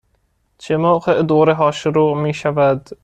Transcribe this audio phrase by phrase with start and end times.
[0.57, 2.89] چه موقع دوره ها شروع می شود؟